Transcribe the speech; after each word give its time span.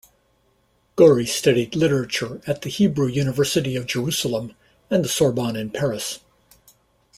Gouri 0.97 1.27
studied 1.27 1.75
literature 1.75 2.41
at 2.47 2.63
the 2.63 2.71
Hebrew 2.71 3.05
University 3.05 3.75
of 3.75 3.85
Jerusalem 3.85 4.55
and 4.89 5.05
the 5.05 5.09
Sorbonne 5.09 5.55
in 5.55 5.69
Paris. 5.69 6.17